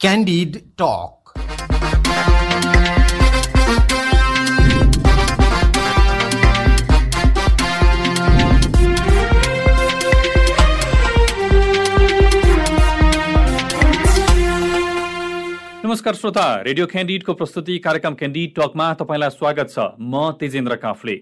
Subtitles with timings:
[0.00, 1.14] Candid Talk.
[15.84, 21.16] नमस्कार श्रोता radio क्यान्डिडको प्रस्तुति कार्यक्रम क्यान्डिड टकमा तपाईँलाई स्वागत छ म तेजेन्द्र काफले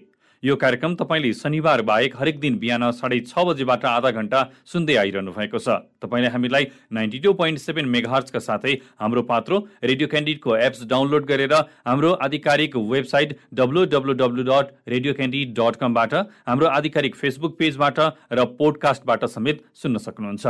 [0.45, 5.31] यो कार्यक्रम तपाईँले शनिबार बाहेक हरेक दिन बिहान साढे छ बजेबाट आधा घण्टा सुन्दै आइरहनु
[5.33, 10.85] भएको छ। तपाईँले हामीलाई नाइन्टी टू पोइन्ट सेभेन मेगाहर्चका साथै हाम्रो पात्रो रेडियो क्यान्डिडको एप्स
[10.85, 11.53] डाउनलोड गरेर
[11.89, 16.13] हाम्रो आधिकारिक website W W W dot radio Candid dot कमबाट
[16.45, 17.99] हाम्रो आधिकारिक फेसबुक पेजबाट
[18.31, 20.45] र पोडकास्टबाट समेत सुन्न सक्नुहुन्छ।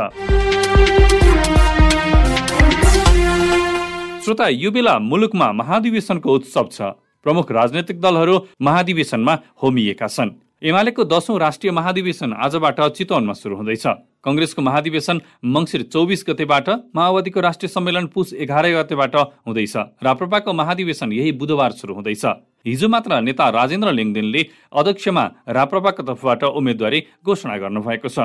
[4.20, 6.92] श्रोता यो बेला मुलुकमा महाधिवेशनको उत्सव छ।
[7.26, 10.30] प्रमुख राजनैतिक दलहरू महाधिवेशनमा होमिएका छन्।
[10.62, 13.86] एमालेको दशौं राष्ट्रिय महाधिवेशन आजबाट चितवनमा सुरु हुँदैछ।
[14.24, 19.16] कङ्ग्रेसको महाधिवेशन मङ्सिर चौबिस गतेबाट माओवादीको राष्ट्रिय सम्मेलन पुस एघार गतेबाट
[19.46, 22.24] हुँदैछ। राप्रपाको महाधिवेशन यही बुधबार सुरु हुँदैछ।
[22.66, 28.18] हिजो मात्र नेता राजेन्द्र लिङदेनले अध्यक्षमा राप्रपाको तर्फबाट उम्मेद्वारी घोषणा गर्नुभएको छ।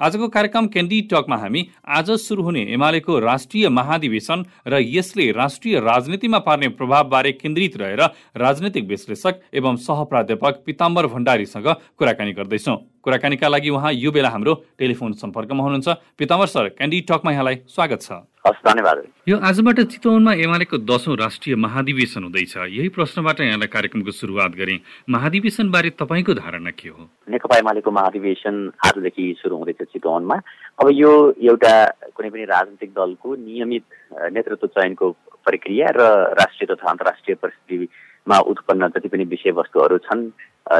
[0.00, 1.62] आजको कार्यक्रम क्यान्डी टकमा हामी
[1.96, 8.02] आज सुरु हुने एमालेको राष्ट्रिय महाधिवेशन र यसले राष्ट्रिय राजनीतिमा पार्ने प्रभावबारे केन्द्रित रहेर
[8.36, 15.12] राजनैतिक विश्लेषक एवं सहप्राध्यापक पिताम्बर भण्डारीसँग कुराकानी गर्दैछौँ। कुराकानीका लागि उहाँ यो बेला हाम्रो टेलिफोन
[15.16, 15.88] सम्पर्कमा हुनुहुन्छ।
[16.20, 18.12] पिताम्बर सर क्यान्डी टकमा यहाँलाई स्वागत छ।
[18.44, 18.98] हस् धन्यवाद।
[19.28, 24.76] यो आजबाट चितवनमा एमालेको दशौं राष्ट्रिय महाधिवेशन हुँदैछ। यही प्रश्नबाट यहाँलाई कार्यक्रमको सुरुवात गरे।
[25.08, 27.08] महाधिवेशन बारे तपाईँको धारणा के हो?
[27.28, 30.36] नेकपा एमालेको महाधिवेशन आजदेखि सुरु हुँदैछ चितवनमा।
[30.80, 31.72] अब यो एउटा
[32.12, 33.84] कुनै पनि राजनीतिक दलको नियमित
[34.32, 36.00] नेतृत्व चयनको प्रक्रिया र
[36.36, 40.28] राष्ट्रिय तथा अन्तर्राष्ट्रिय परिस्थितिमा उत्पन्न जति पनि विषयवस्तुहरू छन्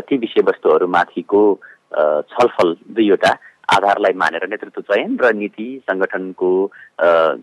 [0.08, 1.42] ती विषयवस्तुहरूमाथिको
[1.92, 3.32] छलफल दुईवटा
[3.76, 6.50] आधारलाई मानेर नेतृत्व चयन र नीति सङ्गठनको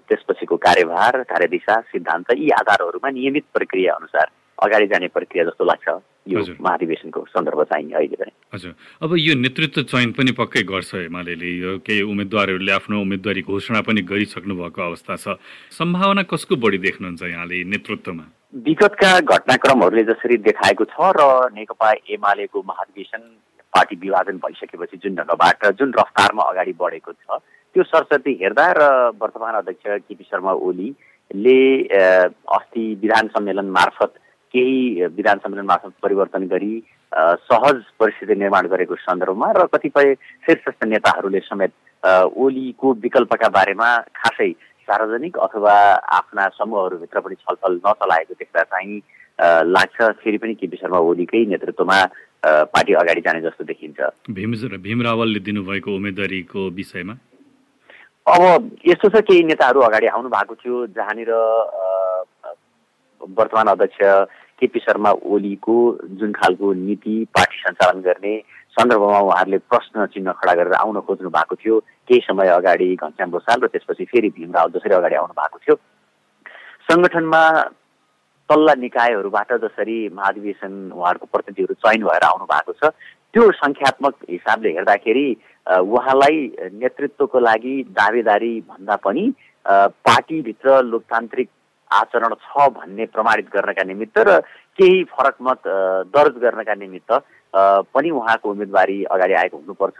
[0.07, 5.87] त्यसपछिको कार्यभार कार्यदिशा सिद्धान्त यी आधारहरूमा नियमित प्रक्रिया अनुसार अगाडि जाने प्रक्रिया जस्तो लाग्छ।
[6.27, 11.33] यो महाधिवेशनको सन्दर्भ चाहिँ अहिले पनि। हजुर। अब यो नेतृत्व चयन पनि पक्कै गर्छ एमाले।
[11.33, 15.39] यो केही उम्मेद्वारहरूले आफ्नो उम्मेदवारी घोषणा पनि गरिसक्नु भएको अवस्था छ।
[15.71, 18.25] सम्भावना कसको बढी देख्नुहुन्छ यहाँले नेतृत्वमा?
[18.67, 21.21] विगतका घटनाक्रमहरूले जसरी देखाएको छ र
[21.55, 23.21] नेकपा एमालेको महाधिवेशन
[23.77, 27.39] पार्टी विभाजन भइसकेपछि जुन ढङ्गबाट जुन रफ्तारमा अगाडि बढेको छ
[27.75, 31.59] त्यो सरस्वती हेर्दा र वर्तमान अध्यक्ष केपी शर्मा ओलीले
[32.57, 34.13] अस्ति विधान सम्मेलन मार्फत
[34.53, 36.75] केही विधान सम्मेलन मार्फत परिवर्तन गरी
[37.11, 40.13] सहज परिस्थिति निर्माण गरेको सन्दर्भमा र कतिपय
[40.47, 41.73] शीर्षस्थ नेताहरूले समेत
[42.37, 44.51] ओलीको विकल्पका बारेमा खासै
[44.87, 45.75] सार्वजनिक अथवा
[46.17, 49.01] आफ्ना समूहहरूभित्र पनि छलफल नचलाएको देख्दा चाहिँ
[49.71, 51.99] लाग्छ। फेरि पनि केपी शर्मा ओलीकै नेतृत्वमा
[52.73, 53.99] पार्टी अगाडि जाने जस्तो देखिन्छ।
[54.31, 57.13] भीम रावलले दिनुभएको उम्मेदवारीको विषयमा?
[58.27, 58.41] अब
[58.87, 61.31] यस्तो छ केही नेताहरू अगाडि आउनु भएको थियो जहाँनिर
[63.21, 63.99] वर्तमान अध्यक्ष
[64.59, 65.75] केपी शर्मा ओलीको
[66.19, 68.33] जुन खालको नीति पार्टी सञ्चालन गर्ने
[68.77, 73.61] सन्दर्भमा उहाँहरूले प्रश्न चिन्ह खडा गरेर आउन खोज्नु भएको थियो। केही समय अगाडि घनश्याम भोसाल
[73.63, 75.75] र त्यसपछि फेरि भीम रावल जसरी अगाडि आउनु भएको थियो।
[76.89, 77.41] सङ्गठनमा
[78.49, 82.91] तल्ला निकायहरूबाट जसरी महाधिवेशन उहाँहरूको प्रतिनिधिहरू चयन भएर आउनु भएको छ
[83.33, 85.27] त्यो सङ्ख्यात्मक हिसाबले हेर्दाखेरि
[85.67, 86.37] उहाँलाई
[86.81, 89.25] नेतृत्वको लागि दावेदारी भन्दा पनि
[89.65, 91.49] पार्टीभित्र लोकतान्त्रिक
[91.91, 94.39] आचरण छ भन्ने प्रमाणित गर्नका निमित्त र
[94.79, 95.67] केही फरक मत
[96.15, 97.11] दर्ज गर्नका निमित्त
[97.93, 99.99] पनि उहाँको उम्मेदवारी अगाडि आएको हुनुपर्छ।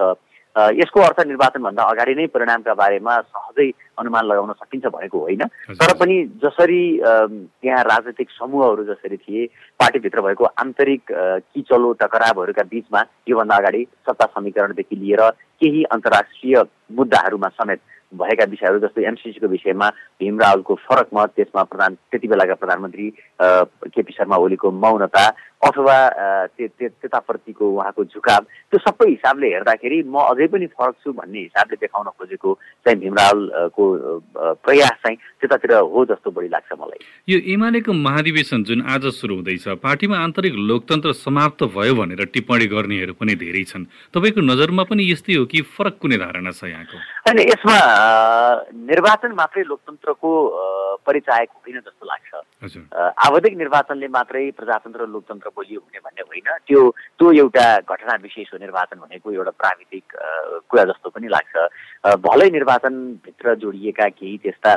[0.58, 6.16] यसको अर्थ निर्वाचनभन्दा अगाडि नै परिणामका बारेमा सहजै अनुमान लगाउन सकिन्छ भनेको होइन। तर पनि
[6.44, 9.46] जसरी त्यहाँ राजनैतिक समूहहरू जसरी थिए
[9.80, 15.22] पार्टीभित्र भएको आन्तरिक किचलो टकरावहरूका बिचमा योभन्दा अगाडि सत्ता समीकरणदेखि लिएर
[15.62, 16.64] केही अन्तर्राष्ट्रिय
[16.98, 17.80] मुद्दाहरूमा समेत
[18.14, 19.90] भएका विषयहरू जस्तै एमसिसीको विषयमा
[20.22, 23.08] भीम रावलको फरक मत त्यसमा प्रधान त्यति बेलाका प्रधानमन्त्री
[23.92, 25.28] केपी शर्मा ओलीको मौनता
[25.68, 25.98] अथवा
[26.58, 28.42] त्यताप्रतिको उहाँको झुकाव
[28.72, 32.54] त्यो सबै हिसाबले हेर्दाखेरि म अझै पनि फरक छु भन्ने हिसाबले देखाउन खोजेको
[32.86, 33.86] चाहिँ भीमरावलको
[34.64, 37.00] प्रयास चाहिँ त्यतातिर हो जस्तो बढी लाग्छ मलाई।
[37.30, 43.14] यो एमालेको महाधिवेशन जुन आज सुरु हुँदैछ पार्टीमा आन्तरिक लोकतन्त्र समाप्त भयो भनेर टिप्पणी गर्नेहरू
[43.18, 46.98] पनि धेरै छन्। तपाईँको नजरमा पनि यस्तै हो कि फरक कुनै धारणा छ यहाँको?
[47.26, 50.32] होइन यसमा निर्वाचन मात्रै लोकतन्त्रको
[51.06, 52.30] परिचायक होइन जस्तो लाग्छ।
[53.26, 56.82] आवधिक निर्वाचनले मात्रै प्रजातन्त्र लोकतन्त्र बलियो हुने भन्ने होइन। त्यो
[57.20, 60.06] त्यो एउटा घटना विशेष हो निर्वाचन भनेको एउटा प्राविधिक
[60.70, 61.54] कुरा जस्तो पनि लाग्छ।
[62.28, 64.76] भलै निर्वाचनभित्र जोडिएका केही त्यस्ता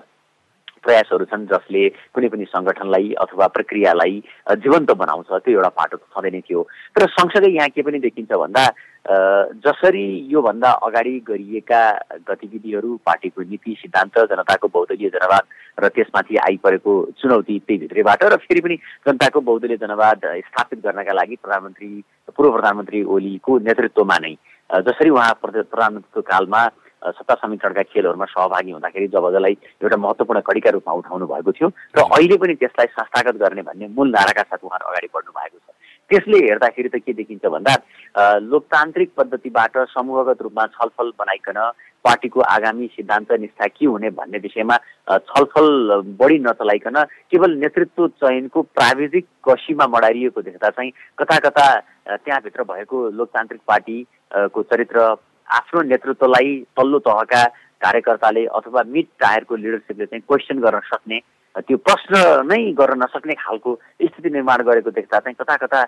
[0.82, 4.22] प्रयासहरू छन् जसले कुनै पनि सङ्गठनलाई अथवा प्रक्रियालाई
[4.58, 6.60] जीवन्त बनाउँछ त्यो एउटा पाटो त छँदै नै थियो।
[6.94, 8.64] तर सँगसँगै यहाँ के पनि देखिन्छ भन्दा
[9.64, 11.82] जसरी योभन्दा अगाडि गरिएका
[12.28, 15.44] गतिविधिहरू पार्टीको नीति सिद्धान्त जनताको बहुदलीय जनवाद
[15.80, 18.76] र त्यसमाथि आइपरेको चुनौती त्यही भित्रैबाट र फेरि पनि
[19.08, 21.90] जनताको बहुदलीय जनवाद स्थापित गर्नका लागि प्रधानमन्त्री
[22.36, 24.34] पूर्व प्रधानमन्त्री ओलीको नेतृत्वमा नै
[24.70, 26.62] जसरी उहाँ प्रधानमन्त्रीको कालमा
[27.00, 32.00] सत्ता समीकरणका खेलहरूमा सहभागी हुँदाखेरि जब जसलाई एउटा महत्त्वपूर्ण कडीका रूपमा उठाउनु भएको थियो र
[32.04, 35.68] अहिले पनि त्यसलाई संस्थागत गर्ने भन्ने मूल नाराका साथ उहाँहरू अगाडि बढ्नु भएको छ।
[36.10, 37.74] त्यसले हेर्दाखेरि त के देखिन्छ भन्दा
[38.52, 41.58] लोकतान्त्रिक पद्धतिबाट समूहगत रूपमा छलफल बनाइकन
[42.04, 44.76] पार्टीको आगामी सिद्धान्त निष्ठा के हुने भन्ने विषयमा
[45.30, 45.68] छलफल
[46.20, 51.66] बढी नचलाइकन केवल नेतृत्व चयनको प्राविधिक कसीमा मडारिएको देख्दा चाहिँ कता कता
[52.10, 55.14] त्यहाँभित्र भएको लोकतान्त्रिक पार्टीको चरित्र
[55.50, 57.44] आफ्नो नेतृत्वलाई तल्लो तहका
[57.80, 61.20] कार्यकर्ताले अथवा मिड टायरको लिडरसिपले चाहिँ क्वेसन गर्न सक्ने
[61.60, 65.80] त्यो प्रश्न नै गर्न नसक्ने खालको स्थिति निर्माण गरेको देख्दा चाहिँ कता कता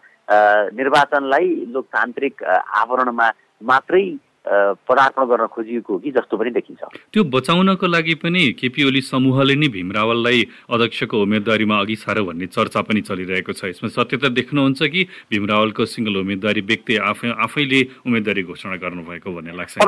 [0.74, 2.42] निर्वाचनलाई लोकतान्त्रिक
[2.80, 3.30] आवरणमा
[3.62, 4.04] मात्रै
[4.42, 6.82] पदार्पण गर्न खोजिएको कि जस्तो पनि देखिन्छ।
[7.14, 12.46] त्यो बचाउनको लागि पनि केपी ओली समूहले नै भीम रावललाई अध्यक्षको उम्मेदवारीमा अघि सार भन्ने
[12.50, 17.80] चर्चा पनि चलिरहेको छ। यसमा सत्यता देख्नुहुन्छ कि भीम रावलको सिङ्गल उम्मेदवारी व्यक्ति आफै आफैले
[18.02, 19.78] उम्मेदवारी घोषणा गर्नुभएको भन्ने लाग्छ?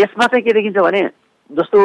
[0.00, 1.02] यसमा चाहिँ के देखिन्छ भने
[1.50, 1.78] जस्तो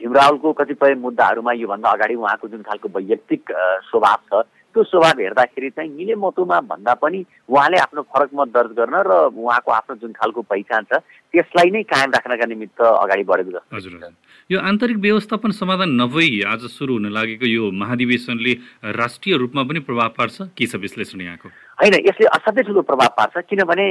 [0.00, 3.42] भीम रावलको कतिपय मुद्दाहरूमा योभन्दा अगाडि उहाँको जुन खालको वैयक्तिक
[3.90, 8.70] स्वभाव छ त्यो स्वभाव हेर्दाखेरि चाहिँ मिले मतोमा भन्दा पनि उहाँले आफ्नो फरक मत दर्ज
[8.78, 11.02] गर्न र उहाँको आफ्नो जुन खालको पहिचान छ
[11.34, 14.14] त्यसलाई नै कायम राख्नका निमित्त अगाडि बढेको जस्तो हजुर।
[14.50, 18.52] यो आन्तरिक व्यवस्थापन समाधान नभई आज सुरु हुन लागेको यो महाधिवेशनले
[18.94, 20.36] राष्ट्रिय रूपमा पनि प्रभाव पार्छ?
[20.58, 21.48] के छ विश्लेषण यहाँको?
[21.80, 23.86] होइन यसले असाध्यै ठुलो प्रभाव पार्छ किनभने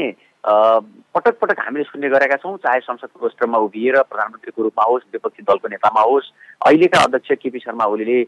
[1.15, 5.67] पटक पटक हामीले सुन्ने गरेका छौँ चाहे संसदको रोस्टरमा उभिएर प्रधानमन्त्रीको रूपमा होस् विपक्षी दलको
[5.67, 6.27] नेतामा होस्
[6.61, 8.19] अहिलेका अध्यक्ष केपी शर्मा ओलीले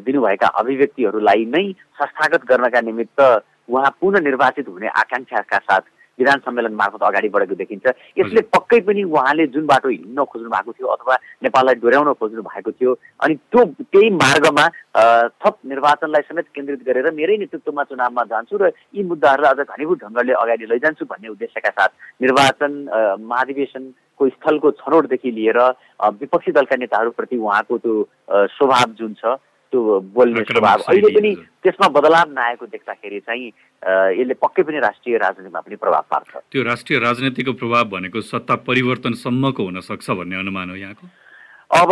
[0.00, 1.64] दिनुभएका अभिव्यक्तिहरूलाई नै
[1.94, 3.20] संस्थागत गर्नका निमित्त
[3.68, 5.84] उहाँ पुनः निर्वाचित हुने आकाङ्क्षाका साथ
[6.18, 7.86] विधान सम्मेलन मार्फत अगाडि बढेको देखिन्छ।
[8.18, 12.70] यसले पक्कै पनि उहाँले जुन बाटो हिँड्न खोज्नु भएको थियो अथवा नेपाललाई डोर्याउन खोज्नु भएको
[12.72, 14.66] थियो अनि त्यो त्यही मार्गमा
[15.42, 20.32] थप निर्वाचनलाई समेत केन्द्रित गरेर मेरै नेतृत्वमा चुनावमा जान्छु र यी मुद्दाहरूलाई अझ घनीभूत ढङ्गले
[20.42, 21.90] अगाडि लैजान्छु भन्ने उद्देश्यका साथ
[22.22, 22.72] निर्वाचन
[23.24, 25.58] महाधिवेशनको स्थलको छनौटदेखि लिएर
[26.20, 27.94] विपक्षी दलका नेताहरूप्रति उहाँको त्यो
[28.54, 29.36] स्वभाव जुन छ
[29.74, 31.30] त्यो बोल्ने स्वभाव। अहिले पनि
[31.66, 33.46] त्यसमा बदलाव नआएको देख्दाखेरि चाहिँ
[34.14, 39.62] यसले पक्कै पनि राष्ट्रिय राजनीतिमा पनि प्रभाव पार्छ। त्यो राष्ट्रिय राजनीतिको प्रभाव भनेको सत्ता परिवर्तनसम्मको
[39.64, 41.06] हुन सक्छ भन्ने अनुमान हो यहाँको?
[41.74, 41.90] अब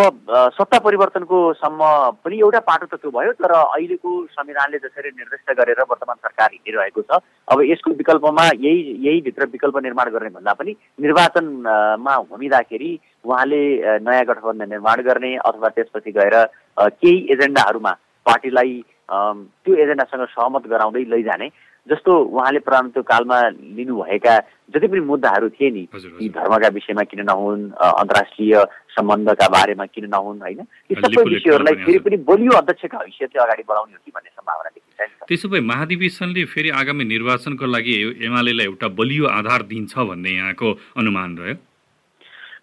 [0.56, 1.78] सत्ता परिवर्तनको सम्म
[2.24, 7.02] पनि एउटा पाटो त त्यो भयो तर अहिलेको संविधानले जसरी निर्दिष्ट गरेर वर्तमान सरकार हिँडिरहेको
[7.02, 7.18] छ
[7.48, 12.92] अब यसको विकल्पमा यही यही भित्र विकल्प निर्माण गर्ने भन्दा पनि निर्वाचनमा घुमिँदाखेरि
[13.26, 13.62] उहाँले
[14.06, 16.36] नयाँ गठबन्धन निर्माण गर्ने अथवा त्यसपछि गएर
[16.78, 17.92] केही एजेन्डाहरूमा
[18.26, 18.80] पार्टीलाई
[19.10, 21.48] त्यो एजेन्डासँग सहमत गराउँदै लैजाने।
[21.86, 23.38] जस्तो उहाँले प्रधानमन्त्री कालमा
[23.78, 24.34] लिनुभएका
[24.74, 25.82] जति पनि मुद्दाहरू थिए नि
[26.22, 28.54] यी धर्मका विषयमा किन नहुन् अन्तर्राष्ट्रिय
[28.94, 30.60] सम्बन्धका बारेमा किन नहुन् होइन?
[30.90, 35.28] यी सबै विषयहरूलाई फेरि पनि बलियो अध्यक्षका हैसियतले अगाडि बढाउने हो कि भन्ने सम्भावना देखिन्छ
[35.28, 37.98] त्यसो भए महाधिवेशनले फेरि आगामी निर्वाचनको लागि
[38.30, 41.56] एमालेलाई एउटा बलियो आधार दिन्छ भन्ने यहाँको अनुमान रह्यो?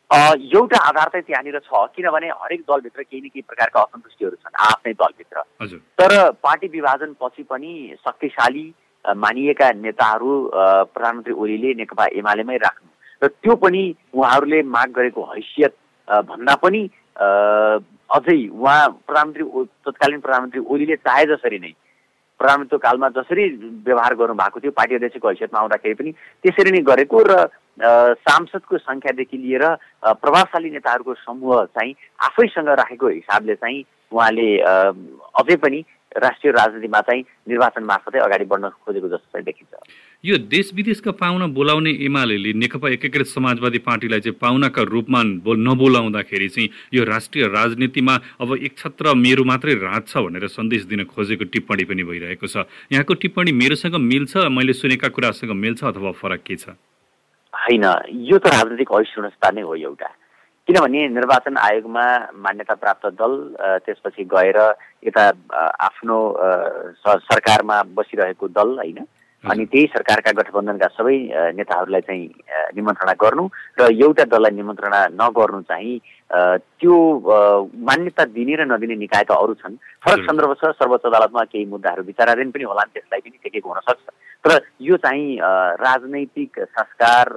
[0.09, 4.93] एउटा आधार चाहिँ त्यहाँनिर छ किनभने हरेक दलभित्र केही न केही प्रकारका असन्तुष्टिहरू छन् आफ्नै
[5.01, 6.11] दलभित्र। तर
[6.43, 7.73] पार्टी विभाजन पछि पनि
[8.07, 8.71] शक्तिशाली
[9.15, 10.31] मानिएका नेताहरू
[10.93, 12.87] प्रधानमन्त्री ओलीले नेकपा एमालेमै राख्नु।
[13.21, 13.83] र त्यो पनि
[14.13, 15.73] उहाँहरूले माग गरेको हैसियत
[16.07, 16.81] भन्दा पनि
[17.17, 19.43] अझै उहाँ प्रधानमन्त्री
[19.85, 21.73] तत्कालीन प्रधानमन्त्री ओलीले चाहे जसरी नै
[22.39, 23.43] प्रधानमन्त्री कालमा जसरी
[23.85, 26.11] व्यवहार गर्नु भएको थियो पार्टी अध्यक्षको हैसियतमा आउँदाखेरि पनि
[26.43, 27.47] त्यसरी नै गरेको र
[28.23, 29.65] सांसदको सङ्ख्यादेखि लिएर
[30.15, 34.49] प्रभावशाली नेताहरूको समूह चाहिँ आफैसँग राखेको हिसाबले चाहिँ उहाँले
[35.39, 35.83] अझै पनि
[36.17, 39.73] राष्ट्रिय राजनीतिमा चाहिँ निर्वाचन मार्फतै अगाडि बढ्न खोजेको जस्तो चाहिँ देखिन्छ।
[40.23, 46.49] यो देश विदेशका पाहुना बोलाउने एमाले नेकपा एकीकृत समाजवादी पार्टीलाई चाहिँ पाहुनाका रूपमा बोल नबोलाउँदाखेरि
[46.49, 51.45] चाहिँ यो राष्ट्रिय राजनीतिमा अब एक छत्र मेरो मात्रै राज छ भनेर सन्देश दिन खोजेको
[51.45, 56.55] टिप्पणी पनि भइरहेको छ। यहाँको टिप्पणी मेरोसँग मिल्छ मैले सुनेका कुरासँग मिल्छ अथवा फरक के
[56.55, 56.75] छ?
[57.53, 57.85] होइन
[58.27, 60.09] यो त राजनीतिक अहिष्णुता नै हो एउटा।
[60.69, 62.05] किनभने निर्वाचन आयोगमा
[62.45, 63.33] मान्यता प्राप्त दल
[63.85, 64.57] त्यसपछि गएर
[65.01, 65.23] यता
[65.81, 66.17] आफ्नो
[67.25, 68.99] सरकारमा बसिरहेको दल होइन?
[69.43, 71.15] अनि त्यही सरकारका गठबन्धनका सबै
[71.57, 72.25] नेताहरूलाई चाहिँ
[72.77, 73.45] निमन्त्रणा गर्नु
[73.79, 75.95] र एउटा दललाई निमन्त्रणा नगर्नु चाहिँ
[76.77, 76.97] त्यो
[77.89, 82.03] मान्यता दिने र नदिने निकाय त अरू छन्। फरक सन्दर्भ छ सर्वोच्च अदालतमा केही मुद्दाहरू
[82.11, 84.05] विचाराधीन पनि होलान् त्यसलाई पनि टेकेको हुनसक्छ
[84.45, 84.51] तर
[84.85, 85.25] यो चाहिँ
[85.81, 87.33] राजनैतिक संस्कार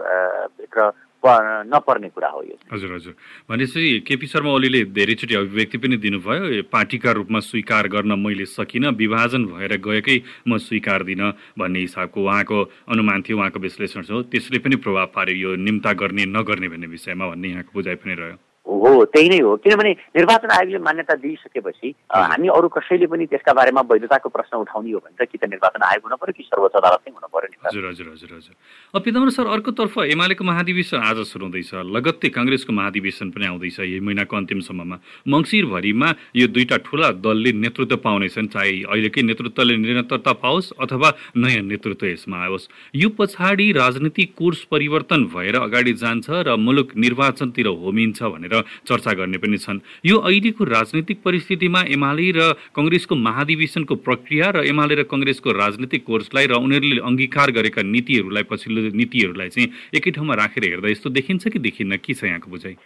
[0.60, 0.90] भित्र
[1.24, 3.14] नपर्ने कुरा हो यो हजुर हजुर।
[3.50, 9.44] भनेपछि केपी शर्मा ओलीले धेरैचोटि अभिव्यक्ति पनि दिनुभयो पार्टीका रूपमा स्वीकार गर्न मैले सकिनँ विभाजन
[9.46, 12.58] भएर गएकै म स्वीकार्दिनँ भन्ने हिसाबको उहाँको
[12.90, 17.26] अनुमान थियो उहाँको विश्लेषण छ। त्यसले पनि प्रभाव पार्यो यो निम्ता गर्ने नगर्ने भन्ने विषयमा
[17.28, 18.51] भन्ने यहाँको बुझाइ पनि रह्यो।
[18.92, 23.80] हो त्यही नै हो। किनभने निर्वाचन आयोगले मान्यता दिइसकेपछि हामी अरू कसैले पनि त्यसका बारेमा
[23.90, 27.00] वैधताको प्रश्न उठाउने हो भने त कि त निर्वाचन आयोग हुनु पर्यो कि सर्वोच्च अदालत
[27.06, 28.54] नै हुनु पर्यो नि हजुर हजुर हजुर हजुर।
[29.02, 34.36] पिताम्बर सर अर्कोतर्फ एमालेको महाधिवेशन आज सुरु हुँदैछ। लगत्तै काङ्ग्रेसको महाधिवेशन पनि आउँदैछ यही महिनाको
[34.36, 34.96] अन्तिमसम्ममा।
[35.28, 42.06] मङ्सिरभरिमा यो दुईटा ठुला दलले नेतृत्व पाउनेछन् चाहे अहिलेकै नेतृत्वले निरन्तरता पाओस् अथवा नयाँ नेतृत्व
[42.06, 48.54] यसमा आओस्। यो पछाडि राजनीतिक कोर्स परिवर्तन भएर अगाडि जान्छ र मुलुक निर्वाचनतिर होमिन्छ भनेर
[48.86, 52.40] चर्चा गर्ने पनि छन्। यो अहिलेको राजनीतिक परिस्थितिमा एमाले र
[52.74, 58.80] कङ्ग्रेसको महाधिवेशनको प्रक्रिया र एमाले र कङ्ग्रेसको राजनीतिक कोर्सलाई र उनीहरूले अङ्गीकार गरेका नीतिहरूलाई पछिल्लो
[58.94, 61.96] नीतिहरूलाई चाहिँ एकै ठाउँमा राखेर हेर्दा यस्तो देखिन्छ कि देखिन्न?
[62.02, 62.76] के छ यहाँको बुझाइ?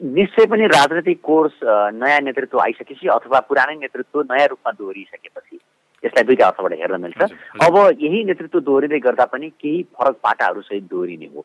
[0.00, 1.54] निश्चय पनि राजनैतिक कोर्स
[1.98, 5.56] नयाँ नेतृत्व आइसकेपछि अथवा पुरानै नेतृत्व नयाँ रूपमा दोहोरिसकेपछि
[6.04, 7.20] यसलाई दुईटा अर्थबाट हेर्न मिल्छ।
[7.66, 11.42] अब यही नेतृत्व दोहोरिँदै गर्दा पनि केही फरक पाटाहरूसहित दोहोरिने हो।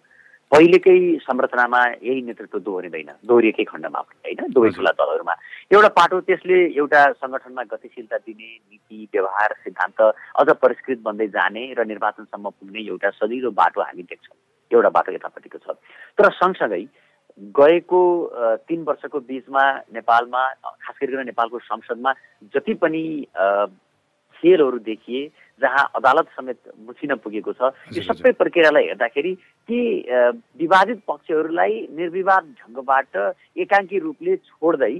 [0.53, 4.41] पहिलेकै संरचनामा यही नेतृत्व दोहोरिँदैन। दोहोरिएकै खण्डमा होइन?
[4.53, 5.33] दुवै ठुला दलहरूमा।
[5.73, 9.99] एउटा पाटो त्यसले एउटा सङ्गठनमा गतिशीलता दिने नीति व्यवहार सिद्धान्त
[10.39, 14.37] अझ परिष्कृत बन्दै जाने र निर्वाचनसम्म पुग्ने एउटा सजिलो बाटो हामी देख्छौँ।
[14.71, 15.73] एउटा बाटो यतापट्टिको छ।
[16.17, 16.85] तर सँगसँगै
[17.57, 18.01] गएको
[18.69, 20.41] तिन वर्षको बिचमा नेपालमा
[20.85, 22.11] खास गरिकन नेपालको संसदमा
[22.53, 23.03] जति पनि
[24.37, 25.21] खेलहरू देखिए
[25.61, 29.33] जहाँ अदालत समेत मुछिन पुगेको छ यो सबै प्रक्रियालाई हेर्दाखेरि
[29.69, 29.79] ती
[30.59, 33.11] विवादित पक्षहरूलाई निर्विवाद ढङ्गबाट
[33.65, 34.93] एकाङ्की रूपले छोड्दै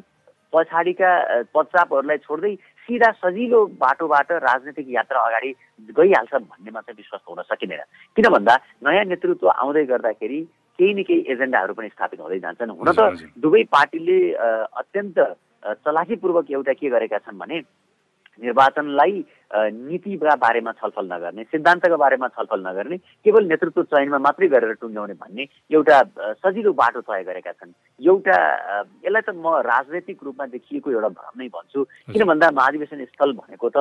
[0.54, 1.12] पछाडिका
[1.56, 2.54] पश्चापहरूलाई छोड्दै
[2.88, 5.52] सिधा सजिलो बाटोबाट राजनैतिक यात्रा अगाडि
[5.98, 7.82] गइहाल्छ भन्नेमा चाहिँ विश्वास हुन सकिँदैन।
[8.18, 8.56] किन भन्दा
[8.86, 10.40] नयाँ नेतृत्व आउँदै गर्दाखेरि
[10.80, 13.02] केही न केही एजेन्डाहरू पनि स्थापित हुँदै जान्छन्। हुन त
[13.40, 14.20] दुवै पार्टीले
[14.84, 15.18] अत्यन्त
[15.82, 17.58] चलाखीपूर्वक एउटा के गरेका छन् भने
[18.44, 19.16] निर्वाचनलाई
[19.54, 25.44] नीतिका बारेमा छलफल नगर्ने सिद्धान्तको बारेमा छलफल नगर्ने केवल नेतृत्व चयनमा मात्रै गरेर टुङ्ग्याउने भन्ने
[25.70, 25.98] एउटा
[26.42, 28.38] सजिलो बाटो तय गरेका छन्। एउटा
[29.06, 33.70] यसलाई त म राजनैतिक रूपमा देखिएको एउटा भ्रम नै भन्छु। किन भन्दा महाधिवेशन स्थल भनेको
[33.70, 33.78] त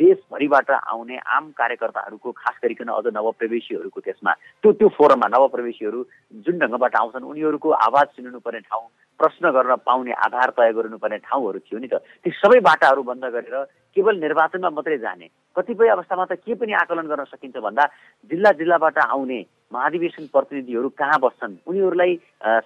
[0.00, 4.32] देशभरिबाट आउने आम कार्यकर्ताहरूको खास गरिकन अझ नवप्रवेशीहरूको त्यसमा
[4.64, 6.00] त्यो त्यो फोरममा नवप्रवेशीहरू
[6.44, 8.88] जुन ढङ्गबाट आउँछन् उनीहरूको आवाज सुनिनुपर्ने ठाउँ
[9.20, 13.56] प्रश्न गर्न पाउने आधार तय गर्नुपर्ने ठाउँहरू थियो नि त। ती सबै बाटाहरू बन्द गरेर
[13.94, 17.84] केवल निर्वाचनमा मात्रै जाने। कतिपय अवस्थामा त के पनि आकलन गर्न सकिन्छ भन्दा
[18.30, 19.40] जिल्ला जिल्लाबाट आउने
[19.72, 21.54] महाधिवेशन प्रतिनिधिहरू कहाँ बस्छन्?
[21.66, 22.12] उनीहरूलाई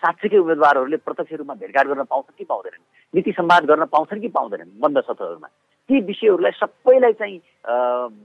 [0.03, 2.85] साँच्चीकै उम्मेद्वारहरूले प्रत्यक्ष रूपमा भेटघाट गर्न पाउँछन् कि पाउँदैनन्?
[3.15, 5.49] नीति सम्वाद गर्न पाउँछन् कि पाउँदैनन् बन्द सत्रहरूमा
[5.89, 7.39] ती विषयहरूलाई सबैलाई चाहिँ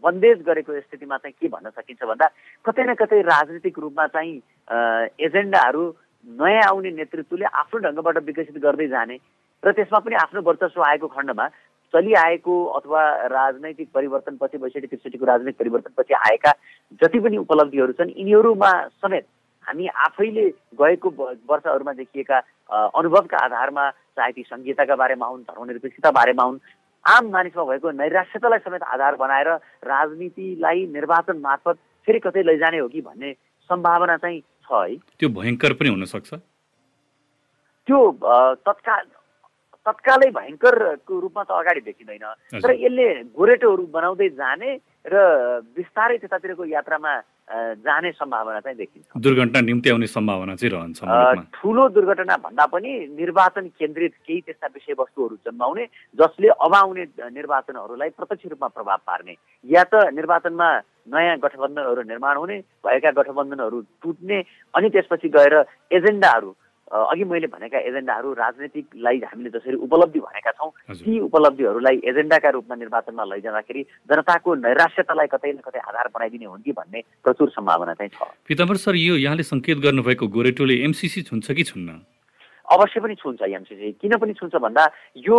[0.03, 2.27] बन्देज गरेको स्थितिमा चाहिँ के भन्न सकिन्छ भन्दा
[2.65, 4.35] कतै न कतै राजनीतिक रूपमा चाहिँ
[5.27, 5.83] एजेन्डाहरू
[6.27, 9.17] नयाँ आउने नेतृत्वले आफ्नो ढङ्गबाट विकसित गर्दै जाने
[9.63, 11.45] र त्यसमा पनि आफ्नो वर्चस्व आएको खण्डमा
[11.93, 13.01] चलिआएको अथवा
[13.33, 16.51] राजनैतिक परिवर्तनपछि बैसठी त्रिसठीको राजनैतिक परिवर्तनपछि आएका
[17.01, 18.71] जति पनि उपलब्धिहरू छन् यिनीहरूमा
[19.01, 19.25] समेत
[19.67, 20.47] हामी आफैले
[20.81, 21.09] गएको
[21.49, 22.37] वर्षहरूमा देखिएका
[22.91, 26.59] अनुभवका आधारमा चाहे ती सङ्घीयताका बारेमा हुन् धर्मनिरपेक्षता बारेमा हुन्
[27.05, 29.47] आम मानिसमा भएको नैराश्यतालाई समेत आधार बनाएर
[29.87, 33.33] राजनीतिलाई निर्वाचन मार्फत फेरि कतै लैजाने हो कि भन्ने
[33.69, 36.33] सम्भावना चाहिँ छ है। त्यो भयङ्कर पनि हुनसक्छ?
[37.87, 37.99] त्यो
[38.67, 39.05] तत्काल
[39.85, 42.25] तत्कालै भयङ्करको रूपमा त अगाडि देखिँदैन।
[42.63, 44.69] तर यसले गोरेटोहरू बनाउँदै जाने
[45.03, 45.15] र
[45.75, 47.13] बिस्तारै त्यतातिरको यात्रामा
[47.83, 53.67] जाने सम्भावना चाहिँ देखिन्छ। दुर्घटना निम्ति आउने सम्भावना चाहिँ रहन्छ ठुलो दुर्घटना भन्दा पनि निर्वाचन
[53.75, 55.83] केन्द्रित केही त्यस्ता विषयवस्तुहरू जन्माउने
[56.15, 57.03] जसले अब आउने
[57.35, 59.35] निर्वाचनहरूलाई प्रत्यक्ष रूपमा प्रभाव पार्ने
[59.67, 60.69] या त निर्वाचनमा
[61.11, 64.39] नयाँ गठबन्धनहरू निर्माण हुने भएका गठबन्धनहरू टुट्ने
[64.73, 65.55] अनि त्यसपछि गएर
[65.91, 66.55] एजेन्डाहरू
[66.93, 73.23] अघि मैले भनेका एजेन्डाहरू राजनीतिकलाई हामीले जसरी उपलब्धि भनेका छौँ ती उपलब्धिहरूलाई एजेन्डाका रूपमा निर्वाचनमा
[73.33, 73.81] लैजाँदाखेरि
[74.13, 78.77] जनताको नैराश्यतालाई कतै न कतै आधार बनाइदिने हुन् कि भन्ने प्रचुर सम्भावना चाहिँ छ। पिताम्बर
[78.77, 81.89] सर यो यहाँले सङ्केत गर्नुभएको गोरेटोले एमसिसी छुन्छ कि छुन्न?
[82.63, 84.83] अवश्य पनि छुन्छ एमसिसी किन पनि छुन्छ भन्दा
[85.17, 85.37] यो